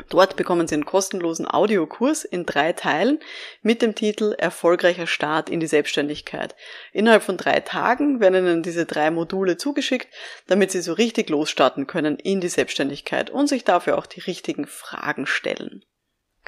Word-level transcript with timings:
Dort 0.09 0.35
bekommen 0.35 0.67
Sie 0.67 0.75
einen 0.75 0.85
kostenlosen 0.85 1.49
Audiokurs 1.49 2.23
in 2.23 2.45
drei 2.45 2.73
Teilen 2.73 3.17
mit 3.63 3.81
dem 3.81 3.95
Titel 3.95 4.35
Erfolgreicher 4.37 5.07
Start 5.07 5.49
in 5.49 5.59
die 5.59 5.65
Selbstständigkeit. 5.65 6.55
Innerhalb 6.93 7.23
von 7.23 7.37
drei 7.37 7.61
Tagen 7.61 8.19
werden 8.19 8.45
Ihnen 8.45 8.61
diese 8.61 8.85
drei 8.85 9.09
Module 9.09 9.57
zugeschickt, 9.57 10.13
damit 10.45 10.69
Sie 10.71 10.81
so 10.81 10.93
richtig 10.93 11.29
losstarten 11.29 11.87
können 11.87 12.19
in 12.19 12.41
die 12.41 12.47
Selbstständigkeit 12.47 13.31
und 13.31 13.47
sich 13.47 13.63
dafür 13.63 13.97
auch 13.97 14.05
die 14.05 14.21
richtigen 14.21 14.67
Fragen 14.67 15.25
stellen. 15.25 15.83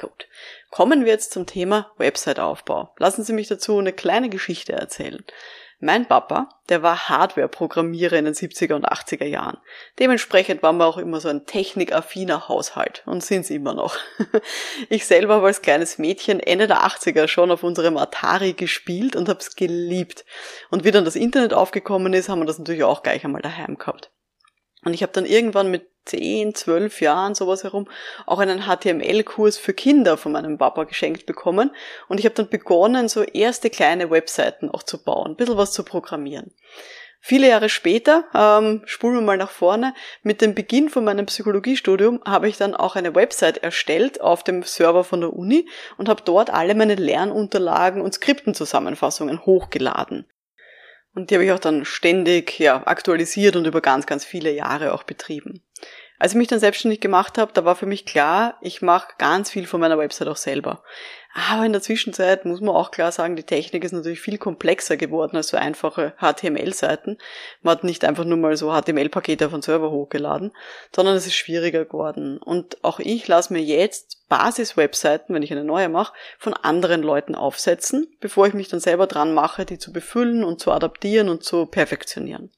Gut. 0.00 0.28
Kommen 0.70 1.04
wir 1.04 1.12
jetzt 1.12 1.30
zum 1.30 1.44
Thema 1.44 1.92
Website-Aufbau. 1.98 2.94
Lassen 2.96 3.22
Sie 3.22 3.34
mich 3.34 3.48
dazu 3.48 3.78
eine 3.78 3.92
kleine 3.92 4.30
Geschichte 4.30 4.72
erzählen. 4.72 5.22
Mein 5.78 6.08
Papa, 6.08 6.48
der 6.70 6.82
war 6.82 7.10
Hardware-Programmierer 7.10 8.16
in 8.16 8.24
den 8.24 8.34
70er 8.34 8.74
und 8.74 8.86
80er 8.86 9.26
Jahren. 9.26 9.58
Dementsprechend 9.98 10.62
waren 10.62 10.78
wir 10.78 10.86
auch 10.86 10.96
immer 10.96 11.20
so 11.20 11.28
ein 11.28 11.44
technikaffiner 11.44 12.48
Haushalt 12.48 13.02
und 13.04 13.22
sind 13.22 13.42
es 13.42 13.50
immer 13.50 13.74
noch. 13.74 13.96
Ich 14.88 15.06
selber 15.06 15.34
habe 15.34 15.46
als 15.46 15.60
kleines 15.60 15.98
Mädchen 15.98 16.40
Ende 16.40 16.66
der 16.66 16.86
80er 16.86 17.28
schon 17.28 17.50
auf 17.50 17.62
unserem 17.62 17.98
Atari 17.98 18.54
gespielt 18.54 19.16
und 19.16 19.28
habe 19.28 19.40
es 19.40 19.54
geliebt. 19.54 20.24
Und 20.70 20.84
wie 20.84 20.92
dann 20.92 21.04
das 21.04 21.16
Internet 21.16 21.52
aufgekommen 21.52 22.14
ist, 22.14 22.30
haben 22.30 22.40
wir 22.40 22.46
das 22.46 22.58
natürlich 22.58 22.84
auch 22.84 23.02
gleich 23.02 23.24
einmal 23.24 23.42
daheim 23.42 23.76
gehabt. 23.76 24.10
Und 24.84 24.94
ich 24.94 25.02
habe 25.02 25.12
dann 25.12 25.26
irgendwann 25.26 25.70
mit 25.70 25.88
10, 26.06 26.54
12 26.54 27.00
Jahren 27.02 27.34
sowas 27.34 27.64
herum 27.64 27.88
auch 28.26 28.38
einen 28.38 28.62
HTML-Kurs 28.62 29.58
für 29.58 29.74
Kinder 29.74 30.16
von 30.16 30.32
meinem 30.32 30.58
Papa 30.58 30.84
geschenkt 30.84 31.26
bekommen. 31.26 31.70
Und 32.08 32.18
ich 32.18 32.24
habe 32.24 32.34
dann 32.34 32.48
begonnen, 32.48 33.08
so 33.08 33.22
erste 33.22 33.70
kleine 33.70 34.10
Webseiten 34.10 34.70
auch 34.70 34.82
zu 34.82 35.02
bauen, 35.02 35.32
ein 35.32 35.36
bisschen 35.36 35.58
was 35.58 35.72
zu 35.72 35.84
programmieren. 35.84 36.52
Viele 37.22 37.48
Jahre 37.48 37.68
später, 37.68 38.24
ähm, 38.34 38.80
spulen 38.86 39.16
wir 39.16 39.20
mal 39.20 39.36
nach 39.36 39.50
vorne, 39.50 39.92
mit 40.22 40.40
dem 40.40 40.54
Beginn 40.54 40.88
von 40.88 41.04
meinem 41.04 41.26
Psychologiestudium 41.26 42.22
habe 42.26 42.48
ich 42.48 42.56
dann 42.56 42.74
auch 42.74 42.96
eine 42.96 43.14
Website 43.14 43.58
erstellt 43.58 44.22
auf 44.22 44.42
dem 44.42 44.62
Server 44.62 45.04
von 45.04 45.20
der 45.20 45.34
Uni 45.34 45.68
und 45.98 46.08
habe 46.08 46.22
dort 46.24 46.48
alle 46.48 46.74
meine 46.74 46.94
Lernunterlagen 46.94 48.00
und 48.00 48.14
Skriptenzusammenfassungen 48.14 49.44
hochgeladen. 49.44 50.26
Und 51.14 51.30
die 51.30 51.34
habe 51.34 51.44
ich 51.44 51.52
auch 51.52 51.58
dann 51.58 51.84
ständig 51.84 52.58
ja, 52.58 52.86
aktualisiert 52.86 53.56
und 53.56 53.66
über 53.66 53.80
ganz, 53.80 54.06
ganz 54.06 54.24
viele 54.24 54.52
Jahre 54.52 54.92
auch 54.94 55.02
betrieben. 55.02 55.62
Als 56.20 56.32
ich 56.32 56.38
mich 56.38 56.48
dann 56.48 56.60
selbstständig 56.60 57.00
gemacht 57.00 57.38
habe, 57.38 57.54
da 57.54 57.64
war 57.64 57.76
für 57.76 57.86
mich 57.86 58.04
klar, 58.04 58.58
ich 58.60 58.82
mache 58.82 59.14
ganz 59.16 59.50
viel 59.50 59.66
von 59.66 59.80
meiner 59.80 59.96
Website 59.96 60.28
auch 60.28 60.36
selber. 60.36 60.82
Aber 61.32 61.64
in 61.64 61.72
der 61.72 61.80
Zwischenzeit 61.80 62.44
muss 62.44 62.60
man 62.60 62.76
auch 62.76 62.90
klar 62.90 63.10
sagen, 63.10 63.36
die 63.36 63.42
Technik 63.42 63.84
ist 63.84 63.92
natürlich 63.92 64.20
viel 64.20 64.36
komplexer 64.36 64.98
geworden 64.98 65.38
als 65.38 65.48
so 65.48 65.56
einfache 65.56 66.12
HTML-Seiten. 66.18 67.16
Man 67.62 67.72
hat 67.72 67.84
nicht 67.84 68.04
einfach 68.04 68.26
nur 68.26 68.36
mal 68.36 68.54
so 68.58 68.70
HTML-Pakete 68.70 69.46
auf 69.46 69.52
den 69.52 69.62
Server 69.62 69.90
hochgeladen, 69.90 70.52
sondern 70.94 71.16
es 71.16 71.26
ist 71.26 71.36
schwieriger 71.36 71.86
geworden. 71.86 72.36
Und 72.36 72.84
auch 72.84 73.00
ich 73.00 73.26
lasse 73.26 73.54
mir 73.54 73.62
jetzt 73.62 74.28
Basis-Webseiten, 74.28 75.32
wenn 75.32 75.42
ich 75.42 75.52
eine 75.52 75.64
neue 75.64 75.88
mache, 75.88 76.12
von 76.38 76.52
anderen 76.52 77.02
Leuten 77.02 77.34
aufsetzen, 77.34 78.14
bevor 78.20 78.46
ich 78.46 78.52
mich 78.52 78.68
dann 78.68 78.80
selber 78.80 79.06
dran 79.06 79.32
mache, 79.32 79.64
die 79.64 79.78
zu 79.78 79.90
befüllen 79.90 80.44
und 80.44 80.60
zu 80.60 80.70
adaptieren 80.70 81.30
und 81.30 81.44
zu 81.44 81.64
perfektionieren. 81.64 82.52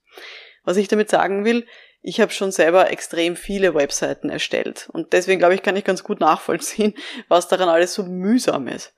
Was 0.64 0.78
ich 0.78 0.88
damit 0.88 1.10
sagen 1.10 1.44
will, 1.44 1.64
ich 2.02 2.20
habe 2.20 2.32
schon 2.32 2.50
selber 2.50 2.90
extrem 2.90 3.36
viele 3.36 3.74
Webseiten 3.74 4.28
erstellt 4.28 4.88
und 4.92 5.12
deswegen 5.12 5.38
glaube 5.38 5.54
ich, 5.54 5.62
kann 5.62 5.76
ich 5.76 5.84
ganz 5.84 6.02
gut 6.02 6.20
nachvollziehen, 6.20 6.94
was 7.28 7.48
daran 7.48 7.68
alles 7.68 7.94
so 7.94 8.02
mühsam 8.02 8.68
ist. 8.68 8.92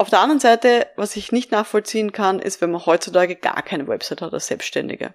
Auf 0.00 0.08
der 0.08 0.20
anderen 0.20 0.40
Seite, 0.40 0.86
was 0.96 1.14
ich 1.14 1.30
nicht 1.30 1.52
nachvollziehen 1.52 2.10
kann, 2.10 2.38
ist, 2.38 2.62
wenn 2.62 2.70
man 2.70 2.86
heutzutage 2.86 3.36
gar 3.36 3.60
keine 3.60 3.86
Website 3.86 4.22
hat 4.22 4.32
als 4.32 4.46
Selbstständige. 4.46 5.12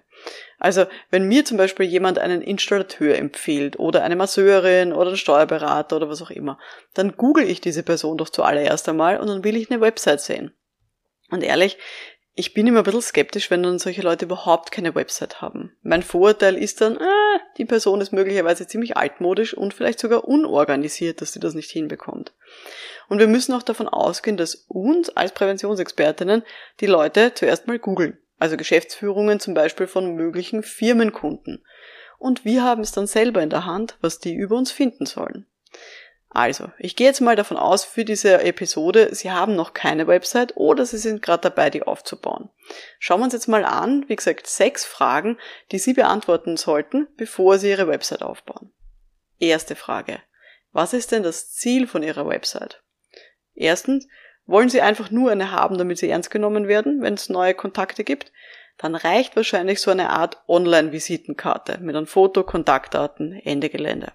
Also, 0.60 0.86
wenn 1.10 1.26
mir 1.26 1.44
zum 1.44 1.56
Beispiel 1.56 1.86
jemand 1.86 2.20
einen 2.20 2.40
Installateur 2.40 3.18
empfiehlt 3.18 3.80
oder 3.80 4.04
eine 4.04 4.14
Masseurin 4.14 4.92
oder 4.92 5.08
einen 5.08 5.16
Steuerberater 5.16 5.96
oder 5.96 6.08
was 6.08 6.22
auch 6.22 6.30
immer, 6.30 6.56
dann 6.94 7.16
google 7.16 7.50
ich 7.50 7.60
diese 7.60 7.82
Person 7.82 8.16
doch 8.16 8.28
zuallererst 8.28 8.88
einmal 8.88 9.18
und 9.18 9.26
dann 9.26 9.42
will 9.42 9.56
ich 9.56 9.72
eine 9.72 9.80
Website 9.80 10.20
sehen. 10.20 10.54
Und 11.30 11.42
ehrlich, 11.42 11.78
ich 12.38 12.52
bin 12.52 12.66
immer 12.66 12.80
ein 12.80 12.84
bisschen 12.84 13.00
skeptisch, 13.00 13.50
wenn 13.50 13.62
dann 13.62 13.78
solche 13.78 14.02
Leute 14.02 14.26
überhaupt 14.26 14.70
keine 14.70 14.94
Website 14.94 15.40
haben. 15.40 15.74
Mein 15.82 16.02
Vorurteil 16.02 16.56
ist 16.56 16.82
dann, 16.82 16.98
äh, 16.98 17.38
die 17.56 17.64
Person 17.64 18.02
ist 18.02 18.12
möglicherweise 18.12 18.66
ziemlich 18.66 18.94
altmodisch 18.98 19.54
und 19.54 19.72
vielleicht 19.72 19.98
sogar 19.98 20.28
unorganisiert, 20.28 21.22
dass 21.22 21.32
sie 21.32 21.40
das 21.40 21.54
nicht 21.54 21.70
hinbekommt. 21.70 22.34
Und 23.08 23.20
wir 23.20 23.26
müssen 23.26 23.54
auch 23.54 23.62
davon 23.62 23.88
ausgehen, 23.88 24.36
dass 24.36 24.66
uns 24.68 25.08
als 25.08 25.32
Präventionsexpertinnen 25.32 26.42
die 26.80 26.86
Leute 26.86 27.32
zuerst 27.34 27.66
mal 27.68 27.78
googeln. 27.78 28.18
Also 28.38 28.58
Geschäftsführungen 28.58 29.40
zum 29.40 29.54
Beispiel 29.54 29.86
von 29.86 30.14
möglichen 30.14 30.62
Firmenkunden. 30.62 31.64
Und 32.18 32.44
wir 32.44 32.62
haben 32.62 32.82
es 32.82 32.92
dann 32.92 33.06
selber 33.06 33.42
in 33.42 33.50
der 33.50 33.64
Hand, 33.64 33.96
was 34.02 34.18
die 34.18 34.34
über 34.34 34.56
uns 34.56 34.70
finden 34.70 35.06
sollen. 35.06 35.46
Also, 36.36 36.70
ich 36.76 36.96
gehe 36.96 37.06
jetzt 37.06 37.22
mal 37.22 37.34
davon 37.34 37.56
aus, 37.56 37.86
für 37.86 38.04
diese 38.04 38.42
Episode, 38.42 39.08
Sie 39.14 39.30
haben 39.30 39.56
noch 39.56 39.72
keine 39.72 40.06
Website 40.06 40.54
oder 40.54 40.84
Sie 40.84 40.98
sind 40.98 41.22
gerade 41.22 41.40
dabei, 41.40 41.70
die 41.70 41.82
aufzubauen. 41.82 42.50
Schauen 42.98 43.20
wir 43.20 43.24
uns 43.24 43.32
jetzt 43.32 43.48
mal 43.48 43.64
an, 43.64 44.04
wie 44.08 44.16
gesagt, 44.16 44.46
sechs 44.46 44.84
Fragen, 44.84 45.38
die 45.72 45.78
Sie 45.78 45.94
beantworten 45.94 46.58
sollten, 46.58 47.08
bevor 47.16 47.56
Sie 47.56 47.70
Ihre 47.70 47.88
Website 47.88 48.22
aufbauen. 48.22 48.70
Erste 49.38 49.76
Frage. 49.76 50.18
Was 50.72 50.92
ist 50.92 51.10
denn 51.10 51.22
das 51.22 51.52
Ziel 51.52 51.86
von 51.86 52.02
Ihrer 52.02 52.28
Website? 52.28 52.82
Erstens, 53.54 54.06
wollen 54.44 54.68
Sie 54.68 54.82
einfach 54.82 55.10
nur 55.10 55.30
eine 55.30 55.52
haben, 55.52 55.78
damit 55.78 55.96
Sie 55.96 56.10
ernst 56.10 56.30
genommen 56.30 56.68
werden, 56.68 57.00
wenn 57.00 57.14
es 57.14 57.30
neue 57.30 57.54
Kontakte 57.54 58.04
gibt? 58.04 58.30
Dann 58.76 58.94
reicht 58.94 59.36
wahrscheinlich 59.36 59.80
so 59.80 59.90
eine 59.90 60.10
Art 60.10 60.42
Online-Visitenkarte 60.48 61.78
mit 61.80 61.96
einem 61.96 62.06
Foto, 62.06 62.44
Kontaktdaten, 62.44 63.32
Ende 63.32 63.70
Gelände. 63.70 64.12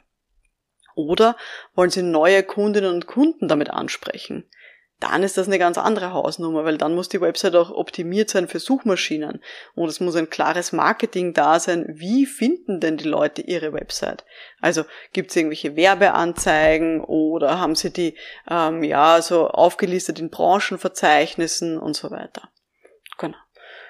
Oder 0.96 1.36
wollen 1.76 1.90
Sie 1.90 2.04
neue 2.04 2.44
Kundinnen 2.44 2.94
und 2.94 3.08
Kunden 3.08 3.48
damit 3.48 3.70
ansprechen? 3.70 4.46
Dann 5.02 5.24
ist 5.24 5.36
das 5.36 5.48
eine 5.48 5.58
ganz 5.58 5.80
andere 5.80 6.14
Hausnummer, 6.14 6.64
weil 6.64 6.78
dann 6.78 6.94
muss 6.94 7.10
die 7.10 7.22
Website 7.22 7.56
auch 7.56 7.72
optimiert 7.72 8.30
sein 8.30 8.48
für 8.48 8.60
Suchmaschinen 8.60 9.42
und 9.74 9.90
es 9.90 10.00
muss 10.00 10.16
ein 10.16 10.30
klares 10.30 10.74
Marketing 10.74 11.34
da 11.34 11.60
sein. 11.60 11.86
Wie 11.88 12.28
finden 12.28 12.80
denn 12.80 12.98
die 12.98 13.08
Leute 13.08 13.42
ihre 13.42 13.74
Website? 13.74 14.24
Also 14.62 14.84
gibt 15.12 15.32
es 15.32 15.36
irgendwelche 15.36 15.76
Werbeanzeigen 15.76 17.04
oder 17.04 17.60
haben 17.60 17.74
sie 17.74 17.92
die 17.92 18.16
ähm, 18.48 18.84
ja 18.84 19.24
so 19.24 19.48
aufgelistet 19.48 20.20
in 20.20 20.30
Branchenverzeichnissen 20.30 21.80
und 21.80 21.96
so 21.96 22.12
weiter? 22.12 22.50
Genau. 23.18 23.38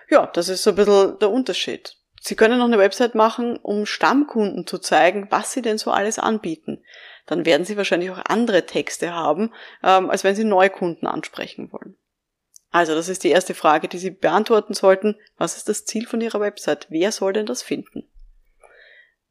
Ja, 0.10 0.28
das 0.28 0.48
ist 0.48 0.64
so 0.64 0.70
ein 0.70 0.78
bisschen 0.78 1.20
der 1.20 1.30
Unterschied. 1.30 1.98
Sie 2.24 2.36
können 2.36 2.60
noch 2.60 2.66
eine 2.66 2.78
Website 2.78 3.16
machen, 3.16 3.58
um 3.58 3.88
Stammkunden 3.88 4.68
zu 4.68 4.78
zeigen, 4.78 5.26
was 5.32 5.54
Sie 5.54 5.64
denn 5.64 5.80
so 5.80 5.90
alles 5.90 6.20
anbieten. 6.20 6.84
Dann 7.26 7.48
werden 7.48 7.66
Sie 7.66 7.78
wahrscheinlich 7.78 8.12
auch 8.12 8.22
andere 8.26 8.68
Texte 8.68 9.16
haben, 9.16 9.52
ähm, 9.84 10.08
als 10.12 10.24
wenn 10.24 10.36
Sie 10.36 10.44
Neukunden 10.44 11.08
ansprechen 11.08 11.72
wollen. 11.72 11.98
Also, 12.70 12.94
das 12.94 13.10
ist 13.10 13.24
die 13.24 13.32
erste 13.32 13.56
Frage, 13.56 13.88
die 13.88 13.98
Sie 13.98 14.12
beantworten 14.12 14.76
sollten. 14.76 15.18
Was 15.38 15.58
ist 15.58 15.68
das 15.68 15.86
Ziel 15.86 16.06
von 16.06 16.22
Ihrer 16.22 16.40
Website? 16.40 16.86
Wer 16.92 17.12
soll 17.12 17.34
denn 17.34 17.48
das 17.48 17.64
finden? 17.64 18.08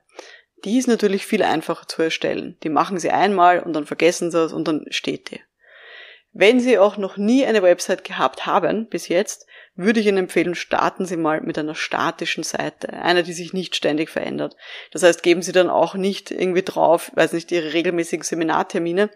Die 0.66 0.78
ist 0.78 0.88
natürlich 0.88 1.26
viel 1.26 1.44
einfacher 1.44 1.88
zu 1.88 2.02
erstellen. 2.02 2.58
Die 2.64 2.70
machen 2.70 3.00
Sie 3.00 3.10
einmal 3.10 3.62
und 3.62 3.74
dann 3.74 3.86
vergessen 3.86 4.32
Sie 4.32 4.44
es 4.44 4.54
und 4.54 4.68
dann 4.68 4.86
steht 4.90 5.32
die. 5.32 5.42
Wenn 6.34 6.62
Sie 6.62 6.78
auch 6.78 6.98
noch 6.98 7.18
nie 7.18 7.46
eine 7.46 7.62
Website 7.62 8.06
gehabt 8.06 8.46
haben 8.46 8.88
bis 8.88 9.10
jetzt, 9.10 9.46
würde 9.76 10.00
ich 10.00 10.08
Ihnen 10.08 10.18
empfehlen, 10.18 10.56
starten 10.56 11.06
Sie 11.06 11.18
mal 11.18 11.42
mit 11.42 11.58
einer 11.58 11.76
statischen 11.76 12.44
Seite, 12.44 12.94
einer, 12.94 13.24
die 13.24 13.34
sich 13.34 13.52
nicht 13.54 13.76
ständig 13.76 14.10
verändert. 14.10 14.56
Das 14.92 15.04
heißt, 15.04 15.24
geben 15.24 15.42
Sie 15.42 15.52
dann 15.52 15.70
auch 15.70 15.96
nicht 15.96 16.32
irgendwie 16.32 16.62
drauf, 16.62 17.12
weiß 17.16 17.34
nicht, 17.34 17.52
Ihre 17.52 17.74
regelmäßigen 17.74 18.24
Seminartermine, 18.24 19.10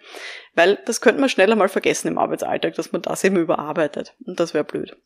weil 0.56 0.78
das 0.86 1.02
könnte 1.02 1.22
man 1.22 1.30
schneller 1.30 1.56
mal 1.56 1.70
vergessen 1.70 2.10
im 2.10 2.18
Arbeitsalltag, 2.18 2.76
dass 2.76 2.92
man 2.92 3.02
das 3.02 3.24
eben 3.24 3.38
überarbeitet. 3.38 4.14
Und 4.26 4.40
das 4.40 4.54
wäre 4.54 4.64
blöd. 4.64 4.98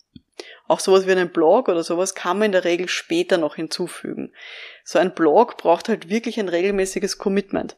Auch 0.68 0.80
sowas 0.80 1.06
wie 1.08 1.12
einen 1.12 1.30
Blog 1.30 1.68
oder 1.68 1.84
sowas 1.84 2.16
kann 2.16 2.38
man 2.38 2.48
in 2.48 2.52
der 2.54 2.64
Regel 2.64 2.88
später 2.88 3.38
noch 3.38 3.56
hinzufügen. 3.56 4.34
So 4.84 4.98
ein 5.00 5.14
Blog 5.14 5.58
braucht 5.58 5.90
halt 5.90 6.10
wirklich 6.10 6.40
ein 6.40 6.50
regelmäßiges 6.50 7.18
Commitment. 7.18 7.78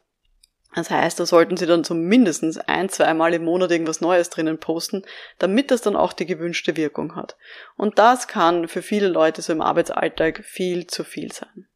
Das 0.74 0.90
heißt, 0.90 1.20
da 1.20 1.26
sollten 1.26 1.58
Sie 1.58 1.66
dann 1.66 1.84
zumindest 1.84 2.44
ein, 2.70 2.90
zweimal 2.90 3.34
im 3.34 3.44
Monat 3.44 3.72
irgendwas 3.72 4.00
Neues 4.00 4.30
drinnen 4.30 4.58
posten, 4.58 5.04
damit 5.38 5.70
das 5.70 5.82
dann 5.82 5.98
auch 5.98 6.14
die 6.14 6.26
gewünschte 6.26 6.78
Wirkung 6.78 7.16
hat. 7.16 7.36
Und 7.76 8.00
das 8.00 8.28
kann 8.28 8.68
für 8.68 8.82
viele 8.82 9.10
Leute 9.10 9.42
so 9.42 9.52
im 9.52 9.62
Arbeitsalltag 9.62 10.46
viel 10.46 10.88
zu 10.88 11.04
viel 11.04 11.32
sein. 11.32 11.68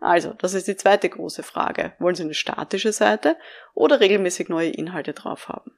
Also, 0.00 0.32
das 0.32 0.54
ist 0.54 0.66
die 0.66 0.76
zweite 0.76 1.10
große 1.10 1.42
Frage. 1.42 1.92
Wollen 1.98 2.14
Sie 2.14 2.22
eine 2.22 2.34
statische 2.34 2.92
Seite 2.92 3.36
oder 3.74 4.00
regelmäßig 4.00 4.48
neue 4.48 4.70
Inhalte 4.70 5.12
drauf 5.12 5.48
haben? 5.48 5.72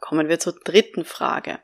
Kommen 0.00 0.28
wir 0.28 0.38
zur 0.38 0.52
dritten 0.52 1.04
Frage. 1.04 1.58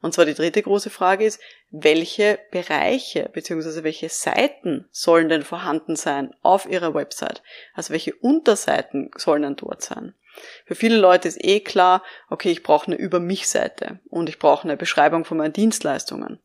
Und 0.00 0.14
zwar 0.14 0.24
die 0.24 0.34
dritte 0.34 0.62
große 0.62 0.90
Frage 0.90 1.26
ist, 1.26 1.40
welche 1.70 2.38
Bereiche 2.50 3.28
bzw. 3.32 3.82
welche 3.82 4.08
Seiten 4.08 4.88
sollen 4.90 5.28
denn 5.28 5.42
vorhanden 5.42 5.96
sein 5.96 6.34
auf 6.42 6.66
Ihrer 6.66 6.94
Website? 6.94 7.42
Also 7.74 7.92
welche 7.92 8.14
Unterseiten 8.14 9.10
sollen 9.16 9.42
denn 9.42 9.56
dort 9.56 9.82
sein? 9.82 10.14
Für 10.64 10.74
viele 10.74 10.96
Leute 10.96 11.28
ist 11.28 11.44
eh 11.44 11.60
klar, 11.60 12.02
okay, 12.28 12.50
ich 12.50 12.62
brauche 12.62 12.86
eine 12.86 12.96
Über 12.96 13.20
mich 13.20 13.48
Seite 13.48 13.98
und 14.08 14.28
ich 14.28 14.38
brauche 14.38 14.64
eine 14.64 14.76
Beschreibung 14.76 15.24
von 15.24 15.38
meinen 15.38 15.52
Dienstleistungen. 15.52 16.40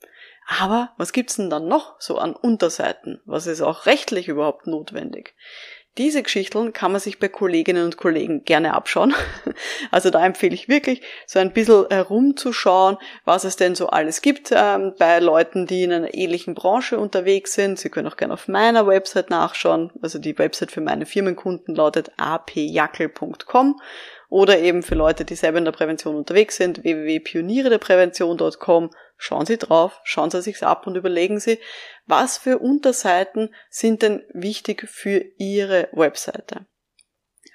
Aber 0.47 0.93
was 0.97 1.13
gibt's 1.13 1.37
denn 1.37 1.49
dann 1.49 1.67
noch 1.67 1.99
so 1.99 2.17
an 2.17 2.35
Unterseiten? 2.35 3.21
Was 3.25 3.47
ist 3.47 3.61
auch 3.61 3.85
rechtlich 3.85 4.27
überhaupt 4.27 4.67
notwendig? 4.67 5.33
Diese 5.97 6.23
Geschichten 6.23 6.73
kann 6.73 6.91
man 6.91 6.99
sich 6.99 7.19
bei 7.19 7.29
Kolleginnen 7.29 7.85
und 7.85 7.97
Kollegen 7.97 8.43
gerne 8.43 8.73
abschauen. 8.73 9.13
Also 9.91 10.09
da 10.09 10.25
empfehle 10.25 10.53
ich 10.53 10.67
wirklich, 10.67 11.01
so 11.25 11.39
ein 11.39 11.53
bisschen 11.53 11.85
herumzuschauen, 11.89 12.97
was 13.23 13.45
es 13.45 13.55
denn 13.55 13.75
so 13.75 13.87
alles 13.87 14.21
gibt 14.21 14.51
ähm, 14.51 14.93
bei 14.97 15.19
Leuten, 15.19 15.67
die 15.67 15.83
in 15.83 15.93
einer 15.93 16.13
ähnlichen 16.13 16.55
Branche 16.55 16.99
unterwegs 16.99 17.53
sind. 17.53 17.79
Sie 17.79 17.89
können 17.89 18.07
auch 18.07 18.17
gerne 18.17 18.33
auf 18.33 18.47
meiner 18.47 18.87
Website 18.87 19.29
nachschauen. 19.29 19.91
Also 20.01 20.19
die 20.19 20.37
Website 20.37 20.71
für 20.71 20.81
meine 20.81 21.05
Firmenkunden 21.05 21.75
lautet 21.75 22.11
apjackel.com 22.17 23.79
oder 24.35 24.59
eben 24.59 24.83
für 24.83 24.95
Leute, 24.95 25.23
die 25.23 25.35
selber 25.35 25.59
in 25.59 25.65
der 25.65 25.71
Prävention 25.71 26.17
unterwegs 26.17 26.57
sind, 26.57 26.83
www.pionierederprävention.com 26.83 28.91
Schauen 29.15 29.45
Sie 29.45 29.57
drauf, 29.57 30.01
schauen 30.03 30.29
Sie 30.29 30.41
sich's 30.41 30.61
ab 30.61 30.85
und 30.87 30.97
überlegen 30.97 31.39
Sie, 31.39 31.57
was 32.05 32.37
für 32.37 32.59
Unterseiten 32.59 33.55
sind 33.69 34.01
denn 34.01 34.23
wichtig 34.33 34.89
für 34.89 35.23
Ihre 35.37 35.87
Webseite. 35.93 36.65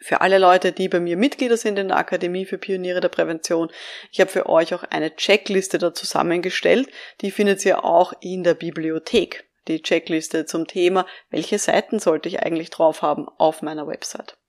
Für 0.01 0.23
alle 0.23 0.39
Leute, 0.39 0.73
die 0.73 0.89
bei 0.89 1.01
mir 1.01 1.19
Mitglieder 1.19 1.59
sind 1.59 1.79
in 1.79 1.89
der 1.89 1.99
Akademie 1.99 2.47
für 2.47 2.57
Pioniere 2.57 3.03
der 3.03 3.11
Prävention, 3.11 3.71
ich 4.11 4.19
habe 4.19 4.31
für 4.31 4.49
euch 4.49 4.73
auch 4.73 4.85
eine 4.85 5.15
Checkliste 5.15 5.77
da 5.77 5.93
zusammengestellt. 5.93 6.89
Die 7.21 7.31
findet 7.31 7.63
ihr 7.67 7.85
auch 7.85 8.15
in 8.23 8.43
der 8.43 8.55
Bibliothek. 8.55 9.45
Die 9.69 9.83
Checkliste 9.83 10.47
zum 10.47 10.67
Thema, 10.67 11.05
welche 11.29 11.59
Seiten 11.59 11.99
sollte 11.99 12.31
ich 12.31 12.41
eigentlich 12.41 12.71
drauf 12.71 13.03
haben 13.03 13.29
auf 13.37 13.61
meiner 13.61 13.87
Website. 13.87 14.40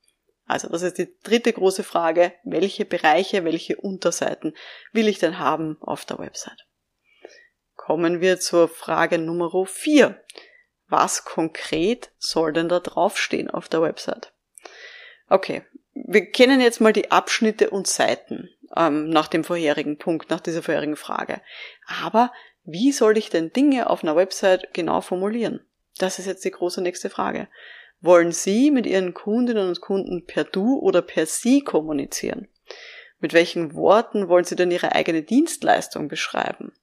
Also 0.52 0.70
das 0.70 0.82
ist 0.82 0.98
die 0.98 1.14
dritte 1.24 1.54
große 1.54 1.84
Frage, 1.84 2.34
welche 2.44 2.86
Bereiche, 2.86 3.46
welche 3.46 3.78
Unterseiten 3.78 4.54
will 4.92 5.08
ich 5.08 5.20
denn 5.20 5.40
haben 5.40 5.78
auf 5.82 6.06
der 6.06 6.20
Website? 6.20 6.66
kommen 7.82 8.22
wir 8.22 8.40
zur 8.40 8.70
Frage 8.70 9.18
Nummer 9.18 9.66
4. 9.66 10.16
Was 10.88 11.26
konkret 11.26 12.12
soll 12.20 12.54
denn 12.54 12.70
da 12.70 12.80
draufstehen 12.80 13.50
auf 13.50 13.68
der 13.70 13.82
Website? 13.82 14.32
Okay, 15.28 15.64
wir 15.94 16.30
kennen 16.30 16.62
jetzt 16.62 16.80
mal 16.80 16.94
die 16.94 17.10
Abschnitte 17.10 17.72
und 17.72 17.88
Seiten 17.88 18.50
ähm, 18.78 19.10
nach 19.10 19.28
dem 19.28 19.44
vorherigen 19.44 19.98
Punkt, 19.98 20.30
nach 20.30 20.42
dieser 20.42 20.62
vorherigen 20.62 20.96
Frage. 20.96 21.42
Aber 22.04 22.32
wie 22.64 22.92
soll 22.92 23.18
ich 23.18 23.30
denn 23.32 23.52
Dinge 23.52 23.90
auf 23.90 24.04
einer 24.04 24.16
Website 24.16 24.74
genau 24.74 25.02
formulieren? 25.02 25.60
Das 25.98 26.20
ist 26.20 26.28
jetzt 26.28 26.46
die 26.46 26.52
große 26.52 26.82
nächste 26.82 27.10
Frage. 27.10 27.48
Wollen 28.02 28.32
Sie 28.32 28.72
mit 28.72 28.88
Ihren 28.88 29.14
Kundinnen 29.14 29.70
und 29.70 29.80
Kunden 29.80 30.26
per 30.26 30.44
Du 30.44 30.80
oder 30.80 31.04
per 31.04 31.28
Sie 31.28 31.62
kommunizieren? 31.62 32.48
Mit 33.20 33.34
welchen 33.34 33.76
Worten 33.76 34.28
wollen 34.28 34.44
Sie 34.44 34.56
denn 34.56 34.72
Ihre 34.72 34.94
eigene 34.96 35.22
Dienstleistung 35.22 36.08
beschreiben? 36.08 36.74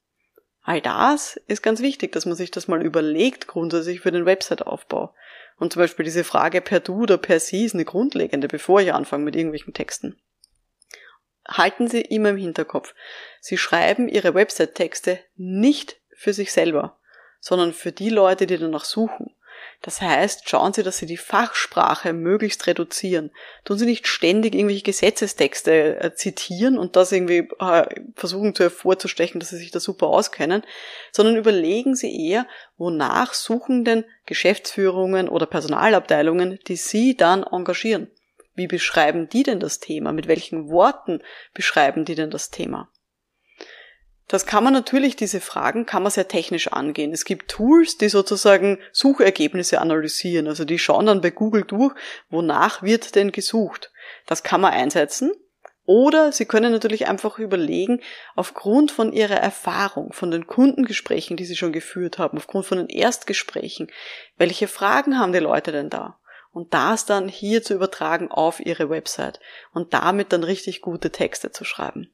All 0.62 0.80
das 0.80 1.37
ist 1.48 1.62
ganz 1.62 1.80
wichtig, 1.80 2.12
dass 2.12 2.26
man 2.26 2.37
sich 2.37 2.52
das 2.52 2.68
mal 2.68 2.84
überlegt, 2.84 3.48
grundsätzlich 3.48 4.00
für 4.00 4.12
den 4.12 4.26
Website-Aufbau. 4.26 5.12
Und 5.58 5.72
zum 5.72 5.80
Beispiel 5.80 6.04
diese 6.04 6.22
Frage 6.22 6.60
per 6.60 6.78
Du 6.78 7.02
oder 7.02 7.18
per 7.18 7.40
Sie 7.40 7.64
ist 7.64 7.75
eine 7.75 7.84
grundlegende, 7.84 8.46
bevor 8.46 8.80
ich 8.80 8.92
anfange 8.92 9.25
mit 9.25 9.34
irgendwelchen 9.34 9.75
Texten. 9.75 10.20
Halten 11.48 11.88
Sie 11.88 12.02
immer 12.02 12.30
im 12.30 12.37
Hinterkopf. 12.37 12.94
Sie 13.40 13.58
schreiben 13.58 14.08
Ihre 14.08 14.34
Website-Texte 14.34 15.18
nicht 15.34 16.00
für 16.14 16.32
sich 16.32 16.52
selber, 16.52 16.98
sondern 17.40 17.72
für 17.72 17.90
die 17.90 18.10
Leute, 18.10 18.46
die 18.46 18.58
danach 18.58 18.84
suchen. 18.84 19.34
Das 19.82 20.00
heißt, 20.00 20.48
schauen 20.48 20.72
Sie, 20.72 20.82
dass 20.82 20.98
Sie 20.98 21.06
die 21.06 21.16
Fachsprache 21.16 22.12
möglichst 22.12 22.66
reduzieren. 22.66 23.30
Tun 23.64 23.78
Sie 23.78 23.86
nicht 23.86 24.08
ständig 24.08 24.54
irgendwelche 24.54 24.82
Gesetzestexte 24.82 26.00
äh, 26.00 26.14
zitieren 26.14 26.78
und 26.78 26.96
das 26.96 27.12
irgendwie 27.12 27.48
äh, 27.60 27.86
versuchen 28.16 28.54
zu 28.54 28.64
hervorzustechen, 28.64 29.38
dass 29.38 29.50
Sie 29.50 29.56
sich 29.56 29.70
da 29.70 29.80
super 29.80 30.08
auskennen, 30.08 30.62
sondern 31.12 31.36
überlegen 31.36 31.94
Sie 31.94 32.28
eher, 32.28 32.46
wonach 32.76 33.34
suchen 33.34 33.84
denn 33.84 34.04
Geschäftsführungen 34.26 35.28
oder 35.28 35.46
Personalabteilungen, 35.46 36.58
die 36.66 36.76
Sie 36.76 37.16
dann 37.16 37.44
engagieren. 37.44 38.10
Wie 38.54 38.66
beschreiben 38.66 39.28
die 39.28 39.44
denn 39.44 39.60
das 39.60 39.78
Thema? 39.78 40.12
Mit 40.12 40.26
welchen 40.26 40.68
Worten 40.68 41.22
beschreiben 41.54 42.04
die 42.04 42.16
denn 42.16 42.30
das 42.30 42.50
Thema? 42.50 42.90
Das 44.28 44.44
kann 44.44 44.62
man 44.62 44.75
natürlich, 44.75 45.16
diese 45.16 45.40
Fragen 45.40 45.87
kann 45.87 46.02
man 46.02 46.12
sehr 46.12 46.28
technisch 46.28 46.68
angehen. 46.68 47.12
Es 47.12 47.25
gibt 47.25 47.50
Tools, 47.50 47.97
die 47.97 48.11
sozusagen 48.11 48.78
Suchergebnisse 48.92 49.80
analysieren. 49.80 50.47
Also 50.47 50.66
die 50.66 50.78
schauen 50.78 51.06
dann 51.06 51.23
bei 51.23 51.30
Google 51.30 51.64
durch, 51.64 51.94
wonach 52.28 52.82
wird 52.82 53.14
denn 53.14 53.32
gesucht. 53.32 53.90
Das 54.26 54.42
kann 54.42 54.61
man 54.61 54.75
einsetzen. 54.75 55.32
Oder 55.87 56.32
Sie 56.32 56.44
können 56.44 56.70
natürlich 56.70 57.08
einfach 57.08 57.38
überlegen, 57.38 58.02
aufgrund 58.37 58.90
von 58.90 59.14
Ihrer 59.14 59.37
Erfahrung, 59.37 60.12
von 60.12 60.30
den 60.30 60.47
Kundengesprächen, 60.47 61.38
die 61.38 61.47
Sie 61.47 61.56
schon 61.56 61.73
geführt 61.73 62.18
haben, 62.18 62.37
aufgrund 62.37 62.66
von 62.66 62.76
den 62.76 62.90
Erstgesprächen, 62.90 63.90
welche 64.37 64.68
Fragen 64.68 65.18
haben 65.18 65.32
die 65.32 65.38
Leute 65.38 65.73
denn 65.73 65.88
da? 65.88 66.20
Und 66.52 66.75
das 66.75 67.06
dann 67.06 67.26
hier 67.28 67.62
zu 67.62 67.73
übertragen 67.73 68.30
auf 68.30 68.61
Ihre 68.61 68.90
Website 68.90 69.40
und 69.73 69.94
damit 69.94 70.35
dann 70.35 70.44
richtig 70.44 70.82
gute 70.82 71.11
Texte 71.11 71.52
zu 71.52 71.64
schreiben. 71.64 72.11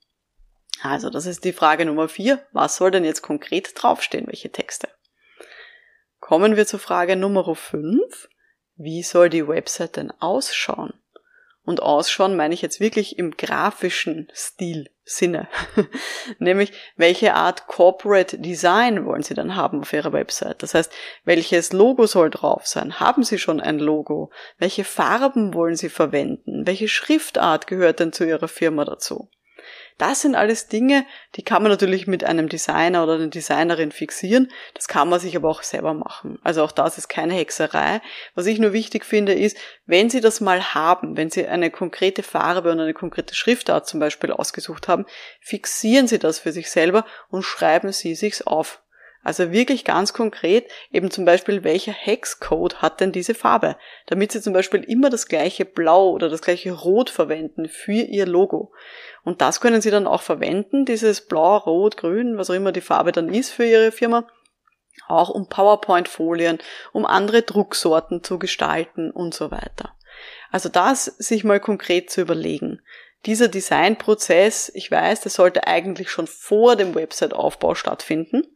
Also, 0.82 1.10
das 1.10 1.26
ist 1.26 1.44
die 1.44 1.52
Frage 1.52 1.84
Nummer 1.84 2.08
vier. 2.08 2.44
Was 2.52 2.76
soll 2.76 2.90
denn 2.90 3.04
jetzt 3.04 3.22
konkret 3.22 3.72
draufstehen? 3.74 4.26
Welche 4.26 4.50
Texte? 4.50 4.88
Kommen 6.20 6.56
wir 6.56 6.66
zur 6.66 6.80
Frage 6.80 7.16
Nummer 7.16 7.54
fünf. 7.54 8.28
Wie 8.76 9.02
soll 9.02 9.30
die 9.30 9.46
Website 9.46 9.96
denn 9.96 10.10
ausschauen? 10.10 10.94
Und 11.64 11.82
ausschauen 11.82 12.36
meine 12.36 12.52
ich 12.52 12.60
jetzt 12.60 12.80
wirklich 12.80 13.18
im 13.18 13.36
grafischen 13.36 14.30
Stil 14.34 14.90
Sinne. 15.06 15.48
Nämlich, 16.38 16.72
welche 16.96 17.34
Art 17.34 17.66
Corporate 17.66 18.38
Design 18.38 19.04
wollen 19.04 19.22
Sie 19.22 19.34
dann 19.34 19.54
haben 19.54 19.80
auf 19.80 19.92
Ihrer 19.92 20.14
Website? 20.14 20.62
Das 20.62 20.72
heißt, 20.72 20.90
welches 21.24 21.74
Logo 21.74 22.06
soll 22.06 22.30
drauf 22.30 22.66
sein? 22.66 23.00
Haben 23.00 23.22
Sie 23.22 23.38
schon 23.38 23.60
ein 23.60 23.78
Logo? 23.78 24.30
Welche 24.56 24.84
Farben 24.84 25.52
wollen 25.52 25.76
Sie 25.76 25.90
verwenden? 25.90 26.66
Welche 26.66 26.88
Schriftart 26.88 27.66
gehört 27.66 28.00
denn 28.00 28.14
zu 28.14 28.24
Ihrer 28.24 28.48
Firma 28.48 28.86
dazu? 28.86 29.28
Das 29.96 30.22
sind 30.22 30.34
alles 30.34 30.66
Dinge, 30.66 31.06
die 31.36 31.42
kann 31.42 31.62
man 31.62 31.70
natürlich 31.70 32.08
mit 32.08 32.24
einem 32.24 32.48
Designer 32.48 33.04
oder 33.04 33.14
einer 33.14 33.28
Designerin 33.28 33.92
fixieren. 33.92 34.50
Das 34.74 34.88
kann 34.88 35.08
man 35.08 35.20
sich 35.20 35.36
aber 35.36 35.48
auch 35.48 35.62
selber 35.62 35.94
machen. 35.94 36.38
Also 36.42 36.64
auch 36.64 36.72
das 36.72 36.98
ist 36.98 37.08
keine 37.08 37.34
Hexerei. 37.34 38.00
Was 38.34 38.46
ich 38.46 38.58
nur 38.58 38.72
wichtig 38.72 39.04
finde, 39.04 39.34
ist, 39.34 39.56
wenn 39.86 40.10
Sie 40.10 40.20
das 40.20 40.40
mal 40.40 40.74
haben, 40.74 41.16
wenn 41.16 41.30
Sie 41.30 41.46
eine 41.46 41.70
konkrete 41.70 42.24
Farbe 42.24 42.72
und 42.72 42.80
eine 42.80 42.94
konkrete 42.94 43.36
Schriftart 43.36 43.86
zum 43.86 44.00
Beispiel 44.00 44.32
ausgesucht 44.32 44.88
haben, 44.88 45.06
fixieren 45.40 46.08
Sie 46.08 46.18
das 46.18 46.40
für 46.40 46.50
sich 46.50 46.70
selber 46.70 47.04
und 47.28 47.42
schreiben 47.42 47.92
Sie 47.92 48.16
sich's 48.16 48.42
auf. 48.42 48.83
Also 49.24 49.50
wirklich 49.50 49.84
ganz 49.84 50.12
konkret, 50.12 50.70
eben 50.92 51.10
zum 51.10 51.24
Beispiel, 51.24 51.64
welcher 51.64 51.92
Hexcode 51.92 52.82
hat 52.82 53.00
denn 53.00 53.10
diese 53.10 53.34
Farbe? 53.34 53.76
Damit 54.06 54.32
Sie 54.32 54.42
zum 54.42 54.52
Beispiel 54.52 54.84
immer 54.84 55.08
das 55.08 55.26
gleiche 55.26 55.64
Blau 55.64 56.10
oder 56.10 56.28
das 56.28 56.42
gleiche 56.42 56.72
Rot 56.72 57.08
verwenden 57.08 57.68
für 57.68 57.92
Ihr 57.92 58.26
Logo. 58.26 58.72
Und 59.24 59.40
das 59.40 59.62
können 59.62 59.80
Sie 59.80 59.90
dann 59.90 60.06
auch 60.06 60.20
verwenden, 60.20 60.84
dieses 60.84 61.22
Blau, 61.22 61.56
Rot, 61.56 61.96
Grün, 61.96 62.36
was 62.36 62.50
auch 62.50 62.54
immer 62.54 62.70
die 62.70 62.82
Farbe 62.82 63.12
dann 63.12 63.32
ist 63.32 63.50
für 63.50 63.64
Ihre 63.64 63.92
Firma, 63.92 64.28
auch 65.08 65.30
um 65.30 65.48
PowerPoint-Folien, 65.48 66.58
um 66.92 67.06
andere 67.06 67.40
Drucksorten 67.42 68.22
zu 68.22 68.38
gestalten 68.38 69.10
und 69.10 69.32
so 69.32 69.50
weiter. 69.50 69.96
Also 70.50 70.68
das 70.68 71.06
sich 71.06 71.44
mal 71.44 71.60
konkret 71.60 72.10
zu 72.10 72.20
überlegen. 72.20 72.82
Dieser 73.24 73.48
Designprozess, 73.48 74.70
ich 74.74 74.90
weiß, 74.90 75.22
der 75.22 75.30
sollte 75.30 75.66
eigentlich 75.66 76.10
schon 76.10 76.26
vor 76.26 76.76
dem 76.76 76.94
Website-Aufbau 76.94 77.74
stattfinden. 77.74 78.53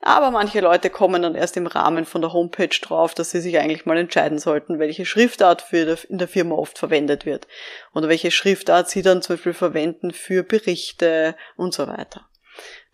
Aber 0.00 0.30
manche 0.30 0.60
Leute 0.60 0.90
kommen 0.90 1.22
dann 1.22 1.34
erst 1.34 1.56
im 1.56 1.66
Rahmen 1.66 2.04
von 2.04 2.20
der 2.20 2.32
Homepage 2.32 2.68
drauf, 2.68 3.14
dass 3.14 3.30
sie 3.30 3.40
sich 3.40 3.58
eigentlich 3.58 3.84
mal 3.84 3.98
entscheiden 3.98 4.38
sollten, 4.38 4.78
welche 4.78 5.04
Schriftart 5.04 5.60
für 5.60 5.98
in 6.08 6.18
der 6.18 6.28
Firma 6.28 6.54
oft 6.54 6.78
verwendet 6.78 7.26
wird. 7.26 7.48
Oder 7.94 8.08
welche 8.08 8.30
Schriftart 8.30 8.88
sie 8.88 9.02
dann 9.02 9.22
zum 9.22 9.36
Beispiel 9.36 9.54
verwenden 9.54 10.12
für 10.12 10.44
Berichte 10.44 11.34
und 11.56 11.74
so 11.74 11.88
weiter. 11.88 12.28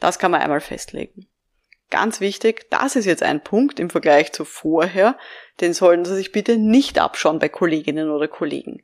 Das 0.01 0.19
kann 0.19 0.31
man 0.31 0.41
einmal 0.41 0.61
festlegen. 0.61 1.27
Ganz 1.91 2.21
wichtig, 2.21 2.69
das 2.71 2.97
ist 2.97 3.05
jetzt 3.05 3.23
ein 3.23 3.45
Punkt 3.45 3.79
im 3.79 3.91
Vergleich 3.91 4.33
zu 4.33 4.45
vorher, 4.45 5.17
den 5.61 5.75
sollten 5.75 6.05
Sie 6.05 6.17
sich 6.17 6.33
bitte 6.33 6.57
nicht 6.57 6.99
abschauen 6.99 7.39
bei 7.39 7.49
Kolleginnen 7.49 8.11
oder 8.11 8.27
Kollegen. 8.27 8.83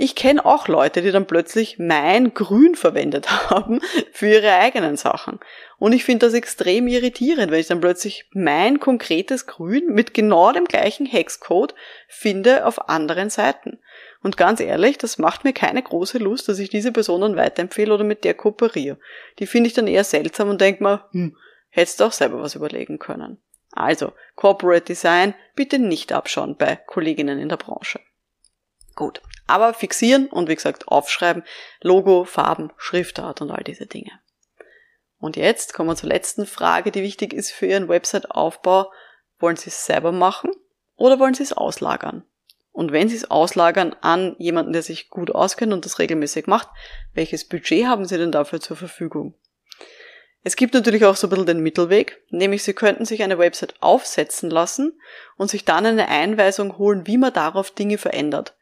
Ich 0.00 0.14
kenne 0.14 0.46
auch 0.46 0.68
Leute, 0.68 1.02
die 1.02 1.10
dann 1.10 1.26
plötzlich 1.26 1.80
mein 1.80 2.32
Grün 2.32 2.76
verwendet 2.76 3.30
haben 3.50 3.80
für 4.12 4.28
ihre 4.28 4.52
eigenen 4.52 4.96
Sachen. 4.96 5.40
Und 5.78 5.92
ich 5.92 6.04
finde 6.04 6.26
das 6.26 6.34
extrem 6.34 6.86
irritierend, 6.86 7.50
wenn 7.50 7.58
ich 7.58 7.66
dann 7.66 7.80
plötzlich 7.80 8.28
mein 8.32 8.78
konkretes 8.78 9.46
Grün 9.46 9.92
mit 9.92 10.14
genau 10.14 10.52
dem 10.52 10.66
gleichen 10.66 11.04
Hexcode 11.04 11.74
finde 12.06 12.64
auf 12.64 12.88
anderen 12.88 13.28
Seiten. 13.28 13.80
Und 14.22 14.36
ganz 14.36 14.60
ehrlich, 14.60 14.98
das 14.98 15.18
macht 15.18 15.42
mir 15.42 15.52
keine 15.52 15.82
große 15.82 16.18
Lust, 16.18 16.48
dass 16.48 16.60
ich 16.60 16.68
diese 16.68 16.92
Person 16.92 17.20
dann 17.20 17.36
weiterempfehle 17.36 17.92
oder 17.92 18.04
mit 18.04 18.22
der 18.22 18.34
kooperiere. 18.34 18.98
Die 19.40 19.46
finde 19.46 19.66
ich 19.66 19.74
dann 19.74 19.88
eher 19.88 20.04
seltsam 20.04 20.48
und 20.48 20.60
denke 20.60 20.84
mir, 20.84 21.08
hm, 21.10 21.36
hättest 21.70 21.98
du 21.98 22.04
auch 22.04 22.12
selber 22.12 22.40
was 22.40 22.54
überlegen 22.54 23.00
können. 23.00 23.38
Also, 23.72 24.12
Corporate 24.36 24.86
Design 24.86 25.34
bitte 25.54 25.78
nicht 25.78 26.12
abschauen 26.12 26.56
bei 26.56 26.76
Kolleginnen 26.76 27.38
in 27.38 27.48
der 27.48 27.56
Branche. 27.56 28.00
Gut. 28.98 29.22
Aber 29.46 29.74
fixieren 29.74 30.26
und 30.26 30.48
wie 30.48 30.56
gesagt 30.56 30.88
aufschreiben, 30.88 31.44
Logo, 31.80 32.24
Farben, 32.24 32.72
Schriftart 32.76 33.40
und 33.40 33.52
all 33.52 33.62
diese 33.62 33.86
Dinge. 33.86 34.10
Und 35.20 35.36
jetzt 35.36 35.72
kommen 35.72 35.88
wir 35.88 35.94
zur 35.94 36.08
letzten 36.08 36.46
Frage, 36.46 36.90
die 36.90 37.04
wichtig 37.04 37.32
ist 37.32 37.52
für 37.52 37.66
Ihren 37.66 37.88
Website-Aufbau. 37.88 38.90
Wollen 39.38 39.54
Sie 39.54 39.68
es 39.68 39.86
selber 39.86 40.10
machen 40.10 40.50
oder 40.96 41.20
wollen 41.20 41.34
Sie 41.34 41.44
es 41.44 41.52
auslagern? 41.52 42.24
Und 42.72 42.90
wenn 42.90 43.08
Sie 43.08 43.14
es 43.14 43.30
auslagern 43.30 43.94
an 44.00 44.34
jemanden, 44.40 44.72
der 44.72 44.82
sich 44.82 45.10
gut 45.10 45.30
auskennt 45.30 45.72
und 45.72 45.84
das 45.84 46.00
regelmäßig 46.00 46.48
macht, 46.48 46.68
welches 47.14 47.46
Budget 47.46 47.86
haben 47.86 48.04
Sie 48.04 48.18
denn 48.18 48.32
dafür 48.32 48.60
zur 48.60 48.76
Verfügung? 48.76 49.34
Es 50.42 50.56
gibt 50.56 50.74
natürlich 50.74 51.04
auch 51.04 51.14
so 51.14 51.28
ein 51.28 51.30
bisschen 51.30 51.46
den 51.46 51.62
Mittelweg, 51.62 52.20
nämlich 52.30 52.64
Sie 52.64 52.74
könnten 52.74 53.04
sich 53.04 53.22
eine 53.22 53.38
Website 53.38 53.76
aufsetzen 53.78 54.50
lassen 54.50 55.00
und 55.36 55.50
sich 55.50 55.64
dann 55.64 55.86
eine 55.86 56.08
Einweisung 56.08 56.78
holen, 56.78 57.06
wie 57.06 57.16
man 57.16 57.32
darauf 57.32 57.70
Dinge 57.70 57.96
verändert. 57.96 58.57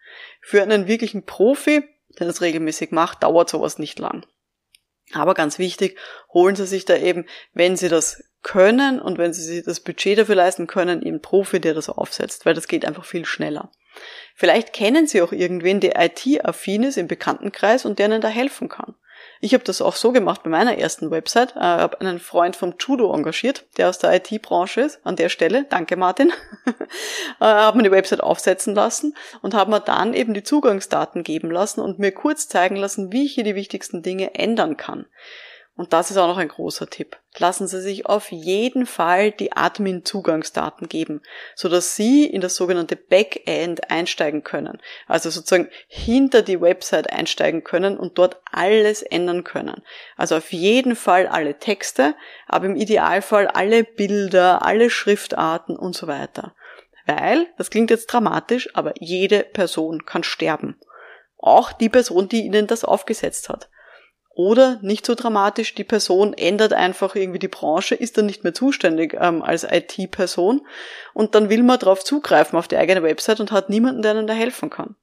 Für 0.48 0.62
einen 0.62 0.86
wirklichen 0.86 1.24
Profi, 1.26 1.82
der 2.20 2.28
das 2.28 2.40
regelmäßig 2.40 2.92
macht, 2.92 3.24
dauert 3.24 3.50
sowas 3.50 3.80
nicht 3.80 3.98
lang. 3.98 4.24
Aber 5.12 5.34
ganz 5.34 5.58
wichtig, 5.58 5.98
holen 6.32 6.54
Sie 6.54 6.68
sich 6.68 6.84
da 6.84 6.96
eben, 6.96 7.26
wenn 7.52 7.76
Sie 7.76 7.88
das 7.88 8.22
können 8.44 9.00
und 9.00 9.18
wenn 9.18 9.32
Sie 9.32 9.42
sich 9.42 9.64
das 9.64 9.80
Budget 9.80 10.18
dafür 10.18 10.36
leisten 10.36 10.68
können, 10.68 11.02
eben 11.02 11.20
Profi, 11.20 11.58
der 11.58 11.74
das 11.74 11.88
aufsetzt, 11.88 12.46
weil 12.46 12.54
das 12.54 12.68
geht 12.68 12.84
einfach 12.84 13.04
viel 13.04 13.24
schneller. 13.24 13.72
Vielleicht 14.36 14.72
kennen 14.72 15.08
Sie 15.08 15.20
auch 15.20 15.32
irgendwen, 15.32 15.80
der 15.80 16.00
IT-affin 16.00 16.84
ist 16.84 16.96
im 16.96 17.08
Bekanntenkreis 17.08 17.84
und 17.84 17.98
der 17.98 18.06
Ihnen 18.06 18.20
da 18.20 18.28
helfen 18.28 18.68
kann. 18.68 18.94
Ich 19.40 19.54
habe 19.54 19.64
das 19.64 19.82
auch 19.82 19.96
so 19.96 20.12
gemacht 20.12 20.42
bei 20.42 20.50
meiner 20.50 20.78
ersten 20.78 21.10
Website. 21.10 21.50
Ich 21.50 21.56
äh, 21.56 21.60
habe 21.60 22.00
einen 22.00 22.18
Freund 22.18 22.56
vom 22.56 22.74
Judo 22.78 23.12
engagiert, 23.12 23.64
der 23.76 23.88
aus 23.88 23.98
der 23.98 24.14
IT-Branche 24.14 24.82
ist. 24.82 25.00
An 25.04 25.16
der 25.16 25.28
Stelle, 25.28 25.64
danke 25.68 25.96
Martin. 25.96 26.32
äh, 27.40 27.44
habe 27.44 27.76
mir 27.76 27.84
die 27.84 27.90
Website 27.90 28.22
aufsetzen 28.22 28.74
lassen 28.74 29.14
und 29.42 29.54
habe 29.54 29.70
mir 29.70 29.80
dann 29.80 30.14
eben 30.14 30.34
die 30.34 30.42
Zugangsdaten 30.42 31.22
geben 31.22 31.50
lassen 31.50 31.80
und 31.80 31.98
mir 31.98 32.12
kurz 32.12 32.48
zeigen 32.48 32.76
lassen, 32.76 33.12
wie 33.12 33.26
ich 33.26 33.34
hier 33.34 33.44
die 33.44 33.54
wichtigsten 33.54 34.02
Dinge 34.02 34.34
ändern 34.34 34.76
kann. 34.76 35.06
Und 35.76 35.92
das 35.92 36.11
ist 36.11 36.16
auch 36.16 36.26
noch 36.26 36.38
ein 36.38 36.49
großer 36.49 36.88
Tipp. 36.88 37.18
Lassen 37.37 37.66
Sie 37.66 37.83
sich 37.83 38.06
auf 38.06 38.33
jeden 38.33 38.87
Fall 38.87 39.30
die 39.30 39.52
Admin-Zugangsdaten 39.52 40.88
geben, 40.88 41.21
sodass 41.54 41.95
Sie 41.95 42.25
in 42.25 42.40
das 42.40 42.56
sogenannte 42.56 42.97
Backend 42.97 43.90
einsteigen 43.90 44.42
können. 44.42 44.80
Also 45.06 45.28
sozusagen 45.28 45.68
hinter 45.87 46.40
die 46.40 46.62
Website 46.62 47.12
einsteigen 47.12 47.62
können 47.62 47.99
und 47.99 48.16
dort 48.16 48.40
alles 48.50 49.02
ändern 49.02 49.45
können. 49.45 49.83
Also 50.16 50.37
auf 50.37 50.50
jeden 50.50 50.97
Fall 50.97 51.26
alle 51.26 51.59
Texte, 51.59 52.14
aber 52.47 52.64
im 52.64 52.76
Idealfall 52.76 53.47
alle 53.47 53.85
Bilder, 53.85 54.64
alle 54.64 54.88
Schriftarten 54.88 55.76
und 55.76 55.95
so 55.95 56.06
weiter. 56.06 56.54
Weil, 57.04 57.49
das 57.59 57.68
klingt 57.68 57.90
jetzt 57.90 58.06
dramatisch, 58.06 58.75
aber 58.75 58.95
jede 58.99 59.45
Person 59.45 60.06
kann 60.06 60.25
sterben. 60.25 60.80
Auch 61.37 61.73
die 61.73 61.90
Person, 61.90 62.30
die 62.30 62.47
Ihnen 62.47 62.66
das 62.66 62.83
aufgesetzt 62.83 63.50
hat. 63.50 63.68
Oder 64.36 64.78
nicht 64.82 65.06
so 65.06 65.14
dramatisch, 65.14 65.74
die 65.74 65.82
Person 65.82 66.34
ändert 66.34 66.74
einfach 66.74 67.14
irgendwie 67.14 67.38
die 67.38 67.48
Branche, 67.48 67.94
ist 67.94 68.18
dann 68.18 68.26
nicht 68.26 68.44
mehr 68.44 68.52
zuständig 68.52 69.16
ähm, 69.18 69.42
als 69.42 69.64
IT-Person 69.64 70.60
und 71.14 71.34
dann 71.34 71.48
will 71.48 71.62
man 71.62 71.78
darauf 71.78 72.04
zugreifen 72.04 72.58
auf 72.58 72.68
die 72.68 72.76
eigene 72.76 73.02
Website 73.02 73.40
und 73.40 73.50
hat 73.50 73.70
niemanden, 73.70 74.02
der 74.02 74.10
einem 74.10 74.26
da 74.26 74.34
helfen 74.34 74.68
kann. 74.68 74.94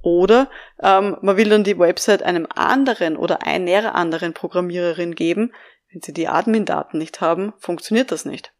Oder 0.00 0.48
ähm, 0.82 1.18
man 1.20 1.36
will 1.36 1.50
dann 1.50 1.64
die 1.64 1.78
Website 1.78 2.22
einem 2.22 2.46
anderen 2.48 3.18
oder 3.18 3.46
einer 3.46 3.94
anderen 3.94 4.32
Programmiererin 4.32 5.14
geben. 5.14 5.52
Wenn 5.92 6.00
sie 6.00 6.14
die 6.14 6.28
Admin-Daten 6.28 6.96
nicht 6.96 7.20
haben, 7.20 7.52
funktioniert 7.58 8.10
das 8.10 8.24
nicht. 8.24 8.54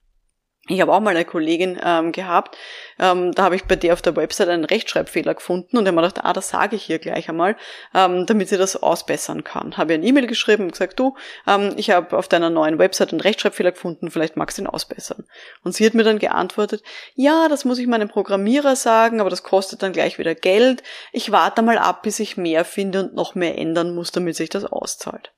Ich 0.68 0.80
habe 0.80 0.92
auch 0.92 1.00
mal 1.00 1.10
eine 1.10 1.24
Kollegin 1.24 1.80
ähm, 1.82 2.12
gehabt, 2.12 2.56
ähm, 2.98 3.32
da 3.32 3.44
habe 3.44 3.56
ich 3.56 3.64
bei 3.64 3.76
der 3.76 3.94
auf 3.94 4.02
der 4.02 4.14
Website 4.14 4.50
einen 4.50 4.66
Rechtschreibfehler 4.66 5.34
gefunden 5.34 5.78
und 5.78 5.86
habe 5.86 5.96
mir 5.96 6.02
gedacht, 6.02 6.24
ah, 6.24 6.34
das 6.34 6.50
sage 6.50 6.76
ich 6.76 6.84
hier 6.84 6.98
gleich 6.98 7.28
einmal, 7.30 7.56
ähm, 7.94 8.26
damit 8.26 8.50
sie 8.50 8.58
das 8.58 8.76
ausbessern 8.76 9.42
kann. 9.42 9.78
Habe 9.78 9.92
ihr 9.92 9.98
eine 9.98 10.06
E-Mail 10.06 10.26
geschrieben 10.26 10.64
und 10.64 10.72
gesagt, 10.72 11.00
du, 11.00 11.16
ähm, 11.46 11.72
ich 11.76 11.90
habe 11.90 12.16
auf 12.16 12.28
deiner 12.28 12.50
neuen 12.50 12.78
Website 12.78 13.12
einen 13.12 13.22
Rechtschreibfehler 13.22 13.72
gefunden, 13.72 14.10
vielleicht 14.10 14.36
magst 14.36 14.58
du 14.58 14.62
ihn 14.62 14.66
ausbessern. 14.66 15.24
Und 15.64 15.74
sie 15.74 15.86
hat 15.86 15.94
mir 15.94 16.04
dann 16.04 16.18
geantwortet, 16.18 16.82
ja, 17.14 17.48
das 17.48 17.64
muss 17.64 17.78
ich 17.78 17.86
meinem 17.86 18.08
Programmierer 18.08 18.76
sagen, 18.76 19.20
aber 19.20 19.30
das 19.30 19.42
kostet 19.42 19.82
dann 19.82 19.92
gleich 19.92 20.18
wieder 20.18 20.34
Geld. 20.34 20.82
Ich 21.10 21.32
warte 21.32 21.62
mal 21.62 21.78
ab, 21.78 22.02
bis 22.02 22.20
ich 22.20 22.36
mehr 22.36 22.66
finde 22.66 23.00
und 23.00 23.14
noch 23.14 23.34
mehr 23.34 23.56
ändern 23.56 23.94
muss, 23.94 24.12
damit 24.12 24.36
sich 24.36 24.50
das 24.50 24.66
auszahlt. 24.66 25.32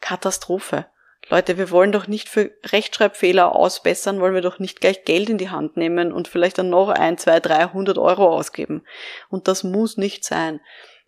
Katastrophe. 0.00 0.86
Leute, 1.32 1.56
wir 1.56 1.70
wollen 1.70 1.92
doch 1.92 2.08
nicht 2.08 2.28
für 2.28 2.50
Rechtschreibfehler 2.62 3.56
ausbessern, 3.56 4.20
wollen 4.20 4.34
wir 4.34 4.42
doch 4.42 4.58
nicht 4.58 4.82
gleich 4.82 5.06
Geld 5.06 5.30
in 5.30 5.38
die 5.38 5.48
Hand 5.48 5.78
nehmen 5.78 6.12
und 6.12 6.28
vielleicht 6.28 6.58
dann 6.58 6.68
noch 6.68 6.90
ein, 6.90 7.16
zwei, 7.16 7.40
dreihundert 7.40 7.96
Euro 7.96 8.28
ausgeben. 8.28 8.84
Und 9.30 9.48
das 9.48 9.64
muss 9.64 9.96
nicht 9.96 10.26
sein. 10.26 10.60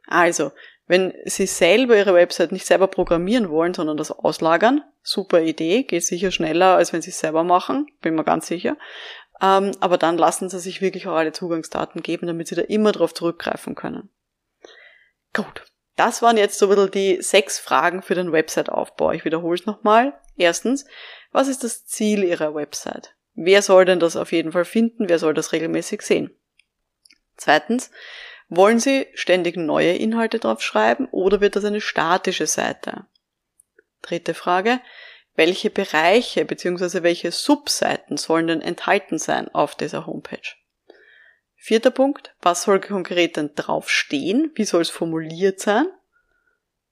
Also, 0.07 0.51
wenn 0.87 1.13
Sie 1.27 1.45
selber 1.45 1.95
Ihre 1.99 2.15
Website 2.15 2.53
nicht 2.53 2.65
selber 2.65 2.87
programmieren 2.87 3.51
wollen, 3.51 3.75
sondern 3.75 3.99
das 3.99 4.11
auslagern, 4.11 4.83
super 5.03 5.43
Idee, 5.43 5.83
geht 5.83 6.07
sicher 6.07 6.31
schneller, 6.31 6.77
als 6.77 6.95
wenn 6.95 7.03
Sie 7.03 7.11
es 7.11 7.21
selber 7.21 7.45
machen, 7.45 7.87
bin 8.01 8.15
mir 8.15 8.25
ganz 8.25 8.47
sicher. 8.47 8.79
Ähm, 9.43 9.73
aber 9.81 9.99
dann 9.99 10.17
lassen 10.17 10.49
Sie 10.49 10.59
sich 10.59 10.81
wirklich 10.81 11.07
auch 11.07 11.17
alle 11.17 11.33
Zugangsdaten 11.33 12.03
geben, 12.03 12.29
damit 12.29 12.49
Sie 12.49 12.55
da 12.55 12.63
immer 12.63 12.93
darauf 12.93 13.13
zurückgreifen 13.13 13.75
können. 13.75 14.09
Gut, 15.35 15.67
das 15.97 16.23
waren 16.23 16.37
jetzt 16.37 16.59
so 16.59 16.67
ein 16.67 16.75
bisschen 16.75 16.91
die 16.91 17.23
sechs 17.23 17.59
Fragen 17.59 18.03
für 18.03 18.15
den 18.15 18.33
Website-Aufbau. 18.33 19.13
Ich 19.13 19.25
wiederhole 19.25 19.55
es 19.55 19.67
nochmal. 19.67 20.19
Erstens, 20.37 20.85
was 21.31 21.49
ist 21.49 21.63
das 21.63 21.87
Ziel 21.87 22.25
Ihrer 22.25 22.55
Website? 22.55 23.15
Wer 23.35 23.63
soll 23.63 23.85
denn 23.85 24.01
das 24.01 24.17
auf 24.17 24.33
jeden 24.33 24.53
Fall 24.53 24.65
finden? 24.65 25.09
Wer 25.09 25.19
soll 25.19 25.35
das 25.35 25.53
regelmäßig 25.53 26.03
sehen? 26.03 26.31
Zweitens, 27.37 27.91
wollen 28.49 28.79
Sie 28.79 29.07
ständig 29.15 29.57
neue 29.57 29.95
Inhalte 29.95 30.39
drauf 30.39 30.63
schreiben 30.63 31.09
oder 31.11 31.41
wird 31.41 31.57
das 31.57 31.65
eine 31.65 31.81
statische 31.81 32.47
Seite? 32.47 33.07
Dritte 34.03 34.35
Frage. 34.35 34.81
Welche 35.35 35.71
Bereiche 35.71 36.45
bzw. 36.45 37.03
welche 37.03 37.33
Subseiten 37.33 38.17
sollen 38.17 38.47
denn 38.47 38.61
enthalten 38.61 39.19
sein 39.19 39.53
auf 39.53 39.75
dieser 39.75 40.07
Homepage? 40.07 40.55
Vierter 41.67 41.91
Punkt. 41.91 42.35
Was 42.43 42.65
soll 42.65 42.79
konkret 42.79 43.39
denn 43.39 43.53
draufstehen? 43.55 44.53
Wie 44.55 44.67
soll 44.67 44.83
es 44.83 44.91
formuliert 44.91 45.61
sein? 45.61 45.87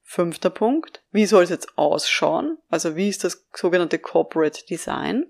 Fünfter 0.03 0.49
Punkt. 0.49 1.03
Wie 1.11 1.27
soll 1.27 1.45
es 1.45 1.51
jetzt 1.51 1.77
ausschauen? 1.77 2.57
Also 2.71 2.97
wie 2.97 3.11
ist 3.11 3.23
das 3.23 3.47
sogenannte 3.53 3.99
Corporate 3.99 4.65
Design? 4.65 5.27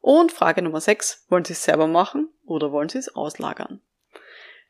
Und 0.00 0.32
Frage 0.32 0.62
Nummer 0.62 0.80
sechs. 0.80 1.26
Wollen 1.28 1.44
Sie 1.44 1.52
es 1.52 1.62
selber 1.62 1.86
machen 1.86 2.30
oder 2.46 2.72
wollen 2.72 2.88
Sie 2.88 2.96
es 2.96 3.14
auslagern? 3.14 3.82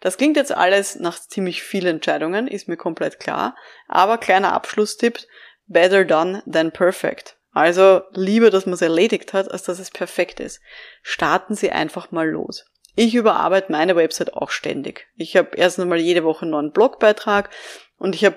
Das 0.00 0.16
klingt 0.16 0.36
jetzt 0.36 0.50
alles 0.50 0.96
nach 0.96 1.20
ziemlich 1.20 1.62
vielen 1.62 1.94
Entscheidungen, 1.94 2.48
ist 2.48 2.66
mir 2.66 2.76
komplett 2.76 3.20
klar. 3.20 3.54
Aber 3.86 4.18
kleiner 4.18 4.54
Abschlusstipp, 4.54 5.20
better 5.68 6.04
done 6.04 6.42
than 6.52 6.72
perfect. 6.72 7.36
Also 7.52 8.02
lieber, 8.10 8.50
dass 8.50 8.66
man 8.66 8.74
es 8.74 8.82
erledigt 8.82 9.32
hat, 9.32 9.52
als 9.52 9.62
dass 9.62 9.78
es 9.78 9.92
perfekt 9.92 10.40
ist. 10.40 10.60
Starten 11.02 11.54
Sie 11.54 11.70
einfach 11.70 12.10
mal 12.10 12.28
los. 12.28 12.66
Ich 12.96 13.14
überarbeite 13.14 13.72
meine 13.72 13.96
Website 13.96 14.34
auch 14.34 14.50
ständig. 14.50 15.08
Ich 15.16 15.36
habe 15.36 15.56
erst 15.56 15.80
einmal 15.80 15.98
jede 15.98 16.24
Woche 16.24 16.42
einen 16.42 16.52
neuen 16.52 16.72
Blogbeitrag 16.72 17.50
und 17.98 18.14
ich 18.14 18.24
habe 18.24 18.36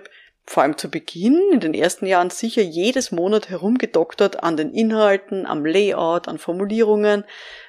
vor 0.50 0.64
allem 0.64 0.78
zu 0.78 0.90
Beginn, 0.90 1.42
in 1.52 1.60
den 1.60 1.74
ersten 1.74 2.06
Jahren 2.06 2.30
sicher 2.30 2.62
jedes 2.62 3.12
Monat 3.12 3.50
herumgedoktert 3.50 4.44
an 4.44 4.56
den 4.56 4.74
Inhalten, 4.74 5.46
am 5.46 5.66
Layout, 5.66 6.30
an 6.30 6.38
Formulierungen. 6.38 7.26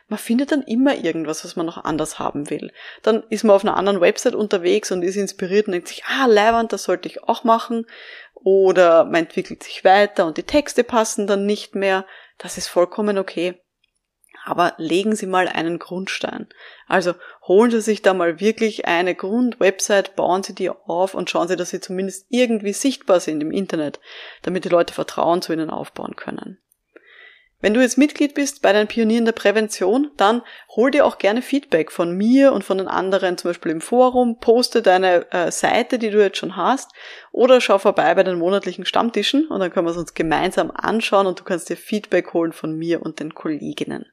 Man 0.06 0.18
findet 0.18 0.52
dann 0.52 0.62
immer 0.62 0.96
irgendwas, 0.96 1.44
was 1.44 1.56
man 1.56 1.66
noch 1.66 1.84
anders 1.84 2.20
haben 2.20 2.50
will. 2.50 2.70
Dann 3.02 3.24
ist 3.30 3.42
man 3.42 3.56
auf 3.56 3.64
einer 3.64 3.76
anderen 3.76 4.00
Website 4.00 4.36
unterwegs 4.36 4.92
und 4.92 5.02
ist 5.02 5.16
inspiriert 5.16 5.66
und 5.66 5.72
denkt 5.72 5.88
sich, 5.88 6.04
ah, 6.04 6.26
Leiwand, 6.26 6.72
das 6.72 6.84
sollte 6.84 7.08
ich 7.08 7.24
auch 7.24 7.42
machen. 7.42 7.84
Oder 8.34 9.04
man 9.04 9.24
entwickelt 9.24 9.64
sich 9.64 9.84
weiter 9.84 10.24
und 10.24 10.36
die 10.36 10.44
Texte 10.44 10.84
passen 10.84 11.26
dann 11.26 11.46
nicht 11.46 11.74
mehr. 11.74 12.06
Das 12.38 12.56
ist 12.58 12.68
vollkommen 12.68 13.18
okay 13.18 13.60
aber 14.48 14.74
legen 14.78 15.14
Sie 15.14 15.26
mal 15.26 15.46
einen 15.46 15.78
Grundstein. 15.78 16.48
Also 16.86 17.14
holen 17.46 17.70
Sie 17.70 17.80
sich 17.80 18.02
da 18.02 18.14
mal 18.14 18.40
wirklich 18.40 18.86
eine 18.86 19.14
Grundwebsite, 19.14 20.12
bauen 20.16 20.42
Sie 20.42 20.54
die 20.54 20.70
auf 20.70 21.14
und 21.14 21.28
schauen 21.28 21.48
Sie, 21.48 21.56
dass 21.56 21.70
Sie 21.70 21.80
zumindest 21.80 22.26
irgendwie 22.30 22.72
sichtbar 22.72 23.20
sind 23.20 23.42
im 23.42 23.50
Internet, 23.50 24.00
damit 24.42 24.64
die 24.64 24.70
Leute 24.70 24.94
Vertrauen 24.94 25.42
zu 25.42 25.52
Ihnen 25.52 25.70
aufbauen 25.70 26.16
können. 26.16 26.58
Wenn 27.60 27.74
du 27.74 27.80
jetzt 27.80 27.98
Mitglied 27.98 28.34
bist 28.34 28.62
bei 28.62 28.72
den 28.72 28.86
Pionieren 28.86 29.24
der 29.24 29.32
Prävention, 29.32 30.12
dann 30.16 30.42
hol 30.76 30.92
dir 30.92 31.04
auch 31.04 31.18
gerne 31.18 31.42
Feedback 31.42 31.90
von 31.90 32.16
mir 32.16 32.52
und 32.52 32.62
von 32.62 32.78
den 32.78 32.86
anderen, 32.86 33.36
zum 33.36 33.48
Beispiel 33.48 33.72
im 33.72 33.80
Forum, 33.80 34.38
poste 34.38 34.80
deine 34.80 35.26
äh, 35.32 35.50
Seite, 35.50 35.98
die 35.98 36.10
du 36.10 36.22
jetzt 36.22 36.38
schon 36.38 36.54
hast, 36.54 36.92
oder 37.32 37.60
schau 37.60 37.78
vorbei 37.78 38.14
bei 38.14 38.22
den 38.22 38.38
monatlichen 38.38 38.86
Stammtischen 38.86 39.48
und 39.48 39.58
dann 39.58 39.72
können 39.72 39.86
wir 39.86 39.90
es 39.90 39.96
uns 39.96 40.14
gemeinsam 40.14 40.70
anschauen 40.70 41.26
und 41.26 41.40
du 41.40 41.44
kannst 41.44 41.68
dir 41.68 41.76
Feedback 41.76 42.32
holen 42.32 42.52
von 42.52 42.76
mir 42.76 43.02
und 43.02 43.18
den 43.18 43.34
Kolleginnen. 43.34 44.06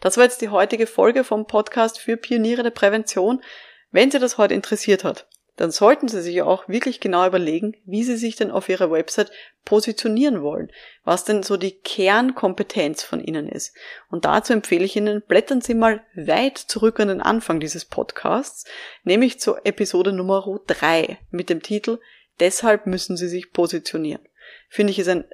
Das 0.00 0.16
war 0.16 0.24
jetzt 0.24 0.40
die 0.40 0.48
heutige 0.48 0.86
Folge 0.86 1.24
vom 1.24 1.46
Podcast 1.46 1.98
für 1.98 2.16
Pioniere 2.16 2.62
der 2.62 2.70
Prävention. 2.70 3.42
Wenn 3.90 4.10
Sie 4.10 4.18
das 4.18 4.38
heute 4.38 4.54
interessiert 4.54 5.04
hat, 5.04 5.26
dann 5.56 5.70
sollten 5.70 6.08
Sie 6.08 6.22
sich 6.22 6.42
auch 6.42 6.68
wirklich 6.68 6.98
genau 6.98 7.26
überlegen, 7.26 7.76
wie 7.84 8.02
Sie 8.02 8.16
sich 8.16 8.36
denn 8.36 8.50
auf 8.50 8.68
Ihrer 8.68 8.90
Website 8.90 9.30
positionieren 9.64 10.42
wollen, 10.42 10.72
was 11.04 11.24
denn 11.24 11.42
so 11.42 11.56
die 11.56 11.72
Kernkompetenz 11.72 13.02
von 13.04 13.20
Ihnen 13.22 13.48
ist. 13.48 13.76
Und 14.10 14.24
dazu 14.24 14.54
empfehle 14.54 14.84
ich 14.84 14.96
Ihnen, 14.96 15.22
blättern 15.22 15.60
Sie 15.60 15.74
mal 15.74 16.02
weit 16.14 16.58
zurück 16.58 16.98
an 17.00 17.08
den 17.08 17.20
Anfang 17.20 17.60
dieses 17.60 17.84
Podcasts, 17.84 18.64
nämlich 19.04 19.40
zur 19.40 19.64
Episode 19.66 20.12
Nummer 20.12 20.60
3 20.66 21.18
mit 21.30 21.50
dem 21.50 21.62
Titel 21.62 22.00
Deshalb 22.40 22.86
müssen 22.86 23.16
Sie 23.16 23.28
sich 23.28 23.52
positionieren 23.52 24.26
finde 24.68 24.90
ich, 24.90 24.98
ist 24.98 25.08
ein 25.08 25.24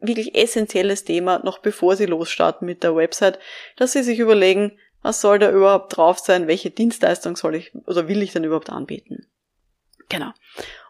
wirklich 0.00 0.34
essentielles 0.34 1.04
Thema, 1.04 1.40
noch 1.44 1.58
bevor 1.58 1.96
Sie 1.96 2.06
losstarten 2.06 2.66
mit 2.66 2.82
der 2.82 2.96
Website, 2.96 3.38
dass 3.76 3.92
Sie 3.92 4.02
sich 4.02 4.18
überlegen, 4.18 4.78
was 5.02 5.20
soll 5.20 5.38
da 5.38 5.50
überhaupt 5.50 5.96
drauf 5.96 6.18
sein, 6.18 6.48
welche 6.48 6.70
Dienstleistung 6.70 7.36
soll 7.36 7.54
ich 7.54 7.72
oder 7.86 8.08
will 8.08 8.22
ich 8.22 8.32
denn 8.32 8.44
überhaupt 8.44 8.70
anbieten. 8.70 9.26
Genau. 10.08 10.32